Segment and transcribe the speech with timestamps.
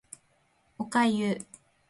[0.79, 1.45] お粥